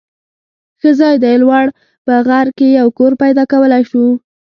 [0.79, 1.35] ښه ځای دی.
[1.43, 1.65] لوړ
[2.05, 4.05] په غر کې یو کور پیدا کولای شو.